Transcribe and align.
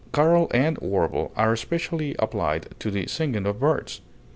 Carol 0.11 0.49
and 0.51 0.79
warble 0.79 1.31
are 1.35 1.53
especially 1.53 2.15
applied 2.17 2.69
to 2.79 2.89
the 2.89 3.05
singing 3.05 3.45
of 3.45 3.59
birds. 3.59 4.01